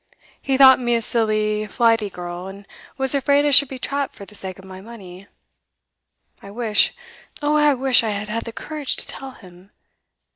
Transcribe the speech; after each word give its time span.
He 0.41 0.57
thought 0.57 0.79
me 0.79 0.95
a 0.95 1.01
silly, 1.03 1.67
flighty 1.67 2.09
girl, 2.09 2.47
and 2.47 2.65
was 2.97 3.13
afraid 3.13 3.45
I 3.45 3.51
should 3.51 3.67
be 3.67 3.77
trapped 3.77 4.15
for 4.15 4.25
the 4.25 4.33
sake 4.33 4.57
of 4.57 4.65
my 4.65 4.81
money. 4.81 5.27
I 6.41 6.49
wish 6.49 6.91
oh 7.43 7.55
how 7.57 7.69
I 7.69 7.73
wish 7.75 8.01
I 8.03 8.09
had 8.09 8.27
had 8.27 8.45
the 8.45 8.51
courage 8.51 8.95
to 8.95 9.05
tell 9.05 9.29
him! 9.29 9.69